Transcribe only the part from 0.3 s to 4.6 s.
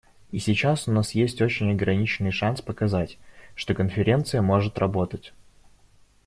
И сейчас у нас есть очень ограниченный шанс показать, что Конференция